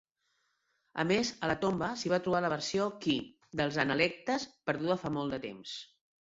[1.01, 3.15] A més, a la tomba s'hi va trobar la "versió Qi"
[3.61, 5.77] dels Analectes, perduda fa molt de temps.